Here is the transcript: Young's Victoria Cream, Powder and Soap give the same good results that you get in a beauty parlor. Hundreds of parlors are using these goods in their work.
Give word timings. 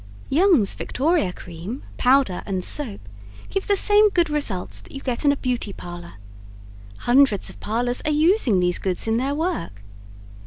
Young's 0.31 0.73
Victoria 0.73 1.31
Cream, 1.31 1.83
Powder 1.97 2.41
and 2.47 2.65
Soap 2.65 3.01
give 3.51 3.67
the 3.67 3.75
same 3.75 4.09
good 4.09 4.31
results 4.31 4.81
that 4.81 4.93
you 4.93 4.99
get 4.99 5.23
in 5.25 5.31
a 5.31 5.35
beauty 5.37 5.73
parlor. 5.73 6.13
Hundreds 7.01 7.51
of 7.51 7.59
parlors 7.59 8.01
are 8.05 8.09
using 8.11 8.59
these 8.59 8.79
goods 8.79 9.05
in 9.07 9.17
their 9.17 9.35
work. 9.35 9.83